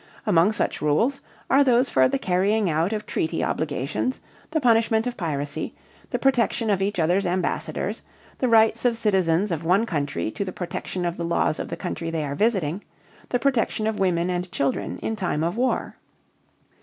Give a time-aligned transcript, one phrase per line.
[0.25, 5.15] Among such rules are those for the carrying out of treaty obligations, the punishment of
[5.15, 5.75] piracy,
[6.09, 8.01] the protection of each other's ambassadors,
[8.39, 11.77] the rights of citizens of one country to the protection of the laws of the
[11.77, 12.83] country they are visiting,
[13.29, 15.97] the protection of women and children in time of war.